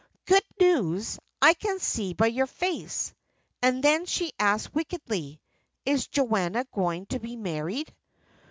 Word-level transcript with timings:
"Good 0.25 0.41
news, 0.59 1.19
I 1.43 1.53
can 1.53 1.77
see 1.77 2.15
by 2.15 2.25
your 2.25 2.47
face." 2.47 3.13
And 3.61 3.83
then 3.83 4.07
she 4.07 4.33
asked 4.39 4.73
wickedly, 4.73 5.39
"Is 5.85 6.07
Joanna 6.07 6.65
going 6.73 7.05
to 7.09 7.19
be 7.19 7.35
married?" 7.35 7.93